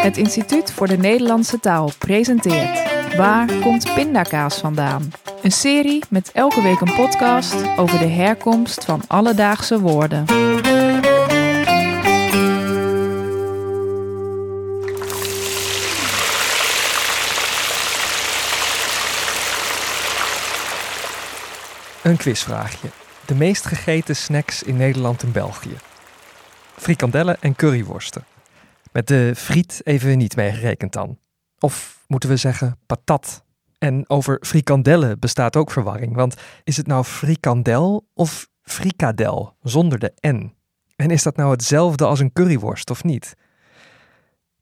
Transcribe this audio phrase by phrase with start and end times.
[0.00, 5.12] Het Instituut voor de Nederlandse Taal presenteert Waar komt pindakaas vandaan?
[5.42, 10.24] Een serie met elke week een podcast over de herkomst van alledaagse woorden.
[22.02, 22.88] Een quizvraagje.
[23.26, 25.76] De meest gegeten snacks in Nederland en België.
[26.76, 28.29] Frikandellen en curryworsten.
[28.92, 31.18] Met de friet even niet meegerekend dan.
[31.58, 33.44] Of moeten we zeggen patat.
[33.78, 40.12] En over frikandellen bestaat ook verwarring, want is het nou frikandel of frikadel zonder de
[40.26, 40.54] N?
[40.96, 43.36] En is dat nou hetzelfde als een curryworst of niet?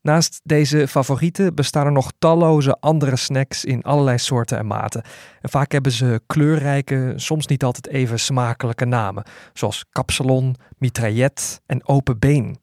[0.02, 5.02] Naast deze favorieten bestaan er nog talloze andere snacks in allerlei soorten en maten.
[5.40, 11.88] En vaak hebben ze kleurrijke, soms niet altijd even smakelijke namen, zoals kapsalon, mitraillet en
[11.88, 12.58] open been.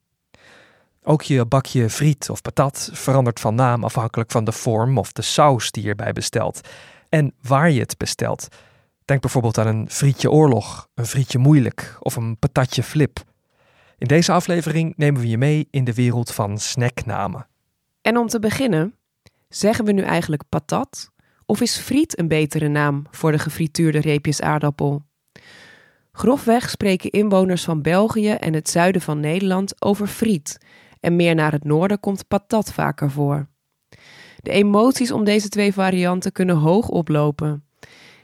[1.07, 5.21] Ook je bakje friet of patat verandert van naam afhankelijk van de vorm of de
[5.21, 6.69] saus die je erbij bestelt
[7.09, 8.47] en waar je het bestelt.
[9.05, 13.23] Denk bijvoorbeeld aan een frietje oorlog, een frietje moeilijk of een patatje flip.
[13.97, 17.47] In deze aflevering nemen we je mee in de wereld van snacknamen.
[18.01, 18.95] En om te beginnen,
[19.49, 21.11] zeggen we nu eigenlijk patat
[21.45, 25.03] of is friet een betere naam voor de gefrituurde reepjes aardappel?
[26.11, 30.57] Grofweg spreken inwoners van België en het zuiden van Nederland over friet
[30.99, 33.47] en meer naar het noorden komt patat vaker voor.
[34.37, 37.63] De emoties om deze twee varianten kunnen hoog oplopen.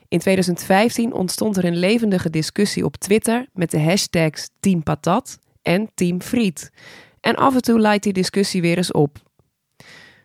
[0.08, 5.91] In 2015 ontstond er een levendige discussie op Twitter met de hashtags Team Patat en
[5.94, 6.72] Team Friet.
[7.19, 9.17] En af en toe leidt die discussie weer eens op.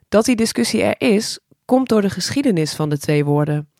[0.08, 3.70] Dat die discussie er is, komt door de geschiedenis van de twee woorden.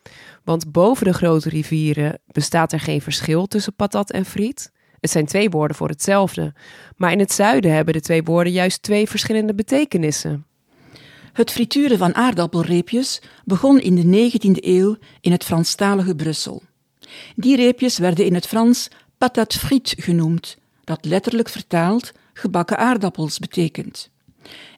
[0.44, 4.72] Want boven de grote rivieren bestaat er geen verschil tussen patat en friet.
[5.06, 6.52] Het zijn twee woorden voor hetzelfde.
[6.96, 10.46] Maar in het zuiden hebben de twee woorden juist twee verschillende betekenissen.
[11.32, 16.62] Het frituren van aardappelreepjes begon in de 19e eeuw in het Franstalige Brussel.
[17.36, 24.10] Die reepjes werden in het Frans patate frite genoemd, dat letterlijk vertaald gebakken aardappels betekent.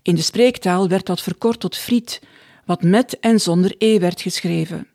[0.03, 2.21] In de spreektaal werd dat verkort tot friet,
[2.65, 4.87] wat met en zonder e werd geschreven.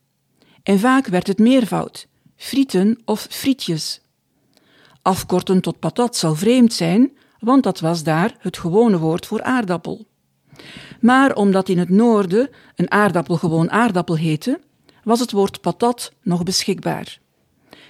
[0.63, 4.01] En vaak werd het meervoud, frieten of frietjes.
[5.03, 10.05] Afkorten tot patat zou vreemd zijn, want dat was daar het gewone woord voor aardappel.
[10.99, 14.59] Maar omdat in het noorden een aardappel gewoon aardappel heette,
[15.03, 17.19] was het woord patat nog beschikbaar.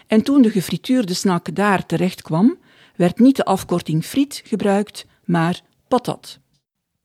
[0.07, 2.57] En toen de gefrituurde snak daar terecht kwam,
[2.95, 6.39] werd niet de afkorting friet gebruikt, maar patat.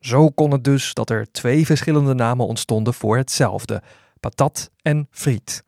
[0.01, 3.83] Zo kon het dus dat er twee verschillende namen ontstonden voor hetzelfde:
[4.21, 5.65] patat en friet.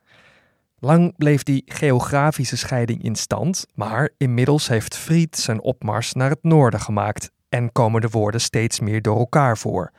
[0.83, 6.43] Lang bleef die geografische scheiding in stand, maar inmiddels heeft friet zijn opmars naar het
[6.43, 9.91] noorden gemaakt en komen de woorden steeds meer door elkaar voor.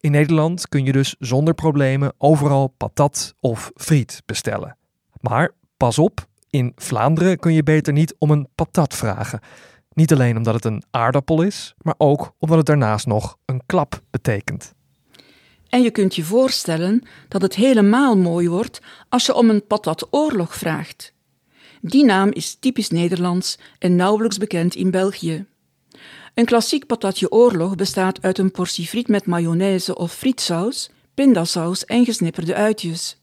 [0.00, 4.76] In Nederland kun je dus zonder problemen overal patat of friet bestellen.
[5.20, 9.40] Maar pas op, in Vlaanderen kun je beter niet om een patat vragen.
[9.92, 14.00] Niet alleen omdat het een aardappel is, maar ook omdat het daarnaast nog een klap
[14.10, 14.74] betekent.
[15.74, 20.06] En je kunt je voorstellen dat het helemaal mooi wordt als je om een patat
[20.10, 21.12] oorlog vraagt.
[21.80, 25.46] Die naam is typisch Nederlands en nauwelijks bekend in België.
[26.34, 32.04] Een klassiek patatje oorlog bestaat uit een portie friet met mayonaise of frietsaus, pindasaus en
[32.04, 33.16] gesnipperde uitjes.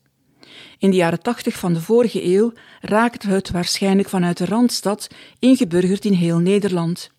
[0.78, 5.08] In de jaren tachtig van de vorige eeuw raakte het waarschijnlijk vanuit de Randstad
[5.40, 7.12] ingeburgerd in heel Nederland.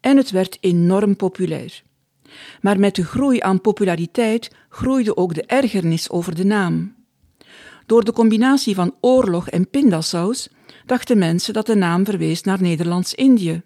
[0.00, 1.86] En het werd enorm populair.
[2.60, 6.94] Maar met de groei aan populariteit groeide ook de ergernis over de naam.
[7.86, 10.48] Door de combinatie van oorlog en pindasaus
[10.86, 13.62] dachten mensen dat de naam verwees naar Nederlands-Indië.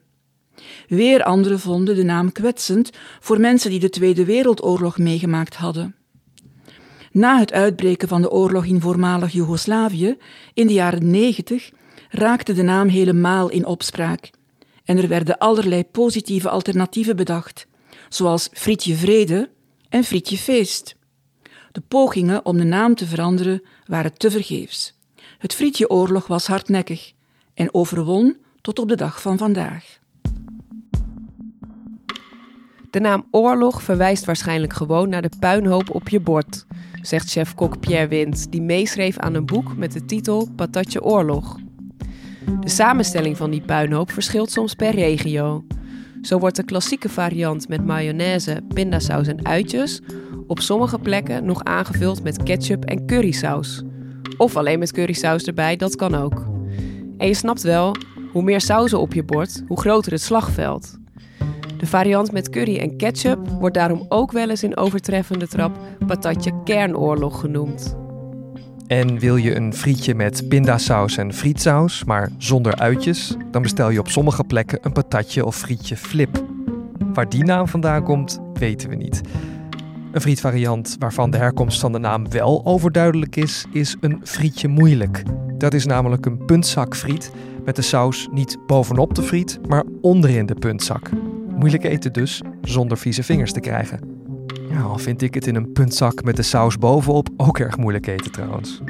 [0.89, 2.91] Weer anderen vonden de naam kwetsend
[3.21, 5.95] voor mensen die de Tweede Wereldoorlog meegemaakt hadden.
[7.13, 10.17] Na het uitbreken van de oorlog in voormalig Joegoslavië
[10.55, 11.71] in de jaren 90
[12.09, 14.31] raakte de naam helemaal in opspraak
[14.85, 17.67] en er werden allerlei positieve alternatieven bedacht,
[18.15, 19.51] zoals Frietje Vrede
[19.89, 20.97] en Frietje Feest.
[21.73, 24.99] De pogingen om de naam te veranderen waren tevergeefs.
[25.39, 27.13] Het Frietje-oorlog was hardnekkig
[27.55, 30.01] en overwon tot op de dag van vandaag.
[32.91, 36.67] De naam oorlog verwijst waarschijnlijk gewoon naar de puinhoop op je bord,
[37.03, 41.59] zegt chef-kok Pierre Wind, die meeschreef aan een boek met de titel Patatje Oorlog.
[42.61, 45.65] De samenstelling van die puinhoop verschilt soms per regio.
[46.23, 50.01] Zo wordt de klassieke variant met mayonaise, pindasaus en uitjes
[50.47, 53.83] op sommige plekken nog aangevuld met ketchup en currysaus.
[54.37, 56.47] Of alleen met currysaus erbij, dat kan ook.
[57.17, 57.97] En je snapt wel,
[58.33, 60.99] hoe meer sauzen op je bord, hoe groter het slagveld.
[61.79, 66.63] De variant met curry en ketchup wordt daarom ook wel eens in overtreffende trap patatje
[66.65, 67.97] kernoorlog genoemd.
[68.93, 73.99] En wil je een frietje met pindasaus en frietsaus, maar zonder uitjes, dan bestel je
[73.99, 76.45] op sommige plekken een patatje of frietje flip.
[77.13, 79.21] Waar die naam vandaan komt, weten we niet.
[80.13, 85.23] Een frietvariant waarvan de herkomst van de naam wel overduidelijk is, is een frietje moeilijk.
[85.59, 87.33] Dat is namelijk een puntzakfriet
[87.65, 91.11] met de saus niet bovenop de friet, maar onderin de puntzak.
[91.49, 94.12] Moeilijk eten dus, zonder vieze vingers te krijgen.
[94.69, 98.07] Ja, al vind ik het in een puntzak met de saus bovenop ook erg moeilijk
[98.07, 98.81] eten trouwens.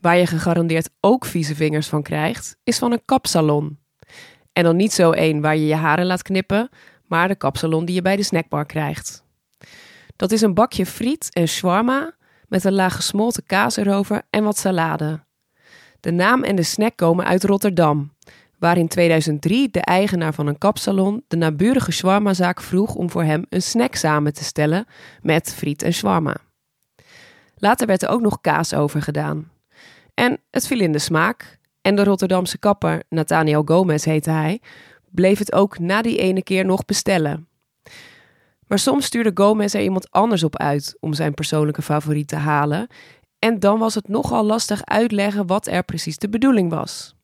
[0.00, 3.78] Waar je gegarandeerd ook vieze vingers van krijgt, is van een kapsalon.
[4.52, 6.68] En dan niet zo één waar je je haren laat knippen,
[7.06, 9.24] maar de kapsalon die je bij de snackbar krijgt.
[10.16, 12.14] Dat is een bakje friet en shawarma
[12.48, 15.24] met een laag gesmolten kaas erover en wat salade.
[16.00, 18.12] De naam en de snack komen uit Rotterdam,
[18.58, 23.46] waar in 2003 de eigenaar van een kapsalon de naburige shawarmazaak vroeg om voor hem
[23.48, 24.86] een snack samen te stellen
[25.22, 26.36] met friet en shawarma.
[27.56, 29.50] Later werd er ook nog kaas over gedaan.
[30.14, 31.58] En het viel in de smaak.
[31.80, 34.60] En de Rotterdamse kapper, Nathaniel Gomez heette hij,
[35.10, 37.48] bleef het ook na die ene keer nog bestellen.
[38.66, 42.86] Maar soms stuurde Gomez er iemand anders op uit om zijn persoonlijke favoriet te halen.
[43.38, 47.15] En dan was het nogal lastig uitleggen wat er precies de bedoeling was.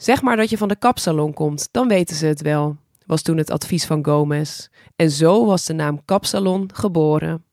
[0.00, 2.76] Zeg maar dat je van de kapsalon komt, dan weten ze het wel,
[3.06, 4.68] was toen het advies van Gomez.
[4.96, 7.44] En zo was de naam kapsalon geboren.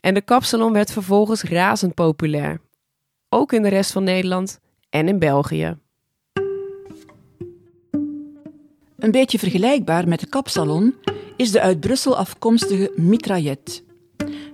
[0.00, 2.60] En de kapsalon werd vervolgens razend populair.
[3.28, 4.60] Ook in de rest van Nederland
[4.90, 5.76] en in België.
[8.98, 10.94] Een beetje vergelijkbaar met de kapsalon
[11.36, 13.84] is de uit Brussel afkomstige mitraillet.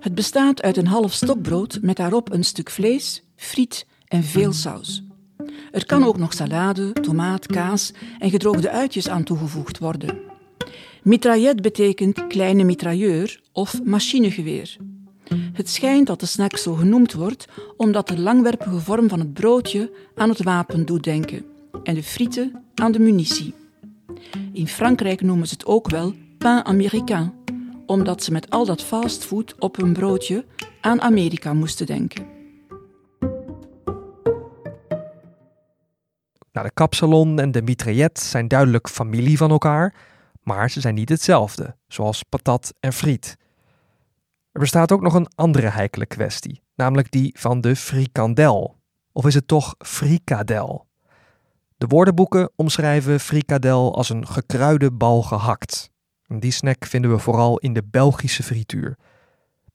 [0.01, 5.06] Het bestaat uit een half stokbrood met daarop een stuk vlees, friet en veel saus.
[5.71, 10.19] Er kan ook nog salade, tomaat, kaas en gedroogde uitjes aan toegevoegd worden.
[11.03, 14.77] Mitraillet betekent kleine mitrailleur of machinegeweer.
[15.53, 19.93] Het schijnt dat de snack zo genoemd wordt omdat de langwerpige vorm van het broodje
[20.15, 21.45] aan het wapen doet denken
[21.83, 23.55] en de frieten aan de munitie.
[24.53, 27.33] In Frankrijk noemen ze het ook wel pain américain,
[27.87, 30.45] omdat ze met al dat fastfood op hun broodje
[30.81, 32.36] aan Amerika moesten denken.
[36.57, 39.95] Nou, de kapsalon en de mitraillet zijn duidelijk familie van elkaar,
[40.43, 43.37] maar ze zijn niet hetzelfde, zoals patat en friet.
[44.53, 48.77] Er bestaat ook nog een andere heikele kwestie, namelijk die van de frikandel.
[49.13, 50.87] Of is het toch frikadel?
[51.77, 55.91] De woordenboeken omschrijven frikadel als een gekruide bal gehakt.
[56.27, 58.97] Die snack vinden we vooral in de Belgische frituur.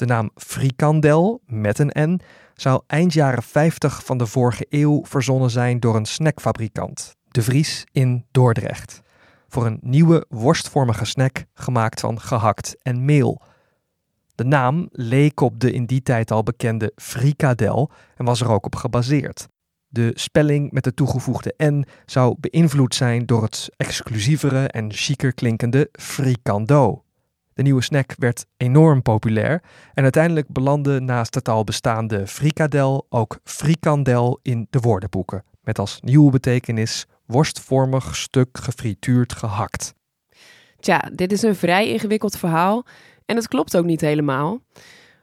[0.02, 2.22] De naam frikandel met een N
[2.54, 7.84] zou eind jaren 50 van de vorige eeuw verzonnen zijn door een snackfabrikant, De Vries
[7.92, 9.02] in Dordrecht.
[9.48, 13.42] Voor een nieuwe worstvormige snack gemaakt van gehakt en meel.
[14.36, 18.66] De naam leek op de in die tijd al bekende frikadel en was er ook
[18.66, 19.48] op gebaseerd.
[19.88, 25.90] De spelling met de toegevoegde N zou beïnvloed zijn door het exclusievere en chiquer klinkende
[25.92, 27.04] frikando.
[27.54, 29.64] De nieuwe snack werd enorm populair
[29.94, 36.00] en uiteindelijk belandde naast het al bestaande frikadel ook frikandel in de woordenboeken, met als
[36.02, 39.94] nieuwe betekenis worstvormig stuk gefrituurd gehakt.
[40.80, 42.86] Tja, dit is een vrij ingewikkeld verhaal
[43.26, 44.60] en het klopt ook niet helemaal.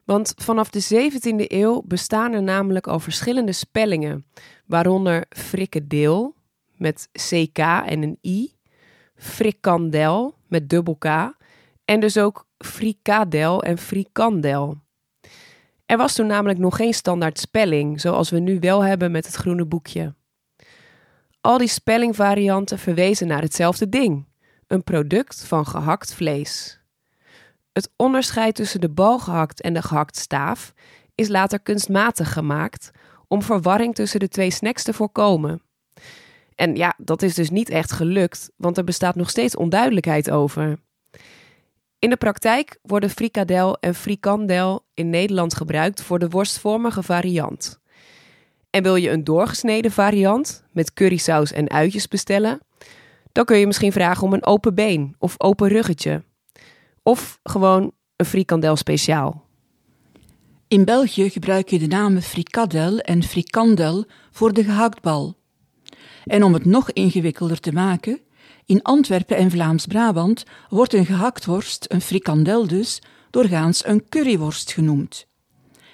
[0.04, 4.26] Want vanaf de 17e eeuw bestaan er namelijk al verschillende spellingen,
[4.66, 6.34] waaronder frikkedeel
[6.76, 8.54] met CK en een I,
[9.16, 11.36] frikandel met dubbel K
[11.88, 14.76] en dus ook frikadel en frikandel.
[15.86, 19.34] Er was toen namelijk nog geen standaard spelling, zoals we nu wel hebben met het
[19.34, 20.14] groene boekje.
[21.40, 24.26] Al die spellingvarianten verwezen naar hetzelfde ding:
[24.66, 26.80] een product van gehakt vlees.
[27.72, 30.74] Het onderscheid tussen de balgehakt en de gehakt staaf
[31.14, 32.90] is later kunstmatig gemaakt
[33.28, 35.62] om verwarring tussen de twee snacks te voorkomen.
[36.54, 40.78] En ja, dat is dus niet echt gelukt, want er bestaat nog steeds onduidelijkheid over.
[41.98, 47.80] In de praktijk worden frikadel en frikandel in Nederland gebruikt voor de worstvormige variant.
[48.70, 52.60] En wil je een doorgesneden variant met currysaus en uitjes bestellen,
[53.32, 56.24] dan kun je misschien vragen om een open been of open ruggetje.
[57.02, 59.46] Of gewoon een frikandel speciaal.
[60.68, 65.36] In België gebruik je de namen frikadel en frikandel voor de gehaktbal.
[66.24, 68.20] En om het nog ingewikkelder te maken,
[68.68, 75.26] in Antwerpen en Vlaams-Brabant wordt een gehaktworst, een frikandel dus, doorgaans een curryworst genoemd.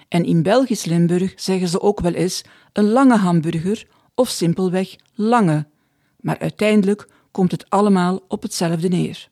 [0.08, 5.66] En in Belgisch Limburg zeggen ze ook wel eens een lange hamburger of simpelweg lange,
[6.20, 9.28] maar uiteindelijk komt het allemaal op hetzelfde neer.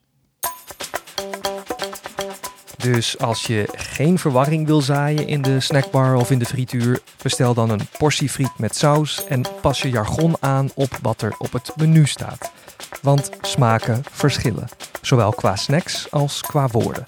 [2.83, 7.53] Dus als je geen verwarring wil zaaien in de snackbar of in de frituur, bestel
[7.53, 11.53] dan een portie friet met saus en pas je jargon aan op wat er op
[11.53, 12.51] het menu staat.
[13.01, 14.67] Want smaken verschillen,
[15.01, 17.05] zowel qua snacks als qua woorden.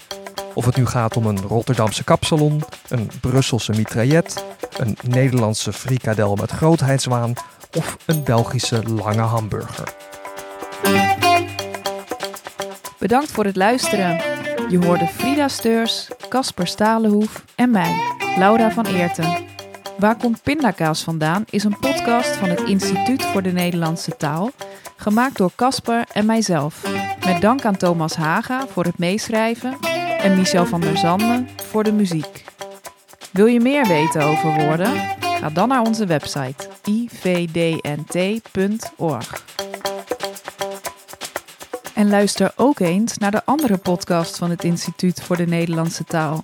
[0.54, 4.44] Of het nu gaat om een Rotterdamse kapsalon, een Brusselse mitraillet,
[4.76, 7.32] een Nederlandse frikadel met grootheidswaan
[7.76, 9.94] of een Belgische lange hamburger.
[12.98, 14.35] Bedankt voor het luisteren.
[14.68, 17.94] Je hoorde Frida Steurs, Casper Stalenhoef en mij,
[18.36, 19.44] Laura van Eerten.
[19.98, 24.50] Waar komt pindakaas vandaan is een podcast van het Instituut voor de Nederlandse Taal,
[24.96, 26.86] gemaakt door Casper en mijzelf.
[27.24, 29.76] Met dank aan Thomas Haga voor het meeschrijven
[30.18, 32.44] en Michel van der Zanden voor de muziek.
[33.32, 34.92] Wil je meer weten over woorden?
[35.20, 38.14] Ga dan naar onze website ivdnt.org.
[41.96, 46.42] En luister ook eens naar de andere podcast van het Instituut voor de Nederlandse Taal.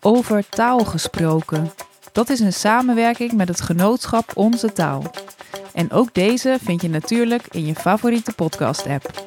[0.00, 1.70] Over taal gesproken.
[2.12, 5.02] Dat is een samenwerking met het genootschap Onze Taal.
[5.72, 9.24] En ook deze vind je natuurlijk in je favoriete podcast-app.